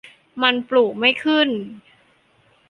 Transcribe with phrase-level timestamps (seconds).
[0.41, 1.49] มันปลูกไม่ขึ้น!